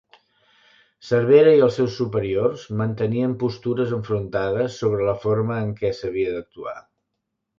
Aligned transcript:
Cervera 1.09 1.51
i 1.57 1.59
els 1.65 1.75
seus 1.79 1.97
superiors 2.01 2.63
mantenien 2.79 3.35
postures 3.45 3.93
enfrontades 3.99 4.81
sobre 4.85 5.05
la 5.09 5.15
forma 5.27 5.61
en 5.67 5.75
què 5.83 5.95
s'havia 5.99 6.33
d'actuar. 6.39 6.77